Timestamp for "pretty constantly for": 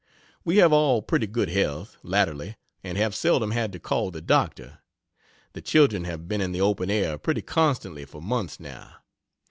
7.19-8.19